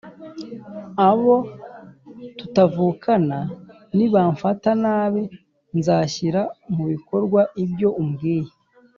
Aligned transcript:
Abo 1.09 1.35
tutavukana 2.37 3.39
nibamfata 3.95 4.69
nabi 4.83 5.23
nzashyira 5.77 6.41
mu 6.75 6.83
bikorwa 6.91 7.41
ibyo 7.63 7.89
umbwiye 8.01 8.51